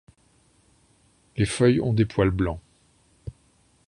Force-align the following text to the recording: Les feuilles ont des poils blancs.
Les 1.37 1.45
feuilles 1.45 1.79
ont 1.79 1.93
des 1.93 2.05
poils 2.07 2.31
blancs. 2.31 2.59